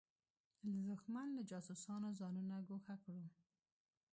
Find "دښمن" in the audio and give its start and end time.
0.89-1.27